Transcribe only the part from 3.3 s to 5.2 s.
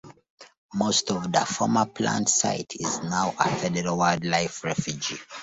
a federal wildlife refuge.